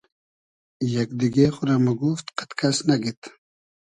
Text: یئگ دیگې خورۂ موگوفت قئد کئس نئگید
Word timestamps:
یئگ 0.93 1.09
دیگې 1.19 1.47
خورۂ 1.55 1.75
موگوفت 1.85 2.25
قئد 2.37 2.51
کئس 2.59 2.77
نئگید 2.87 3.21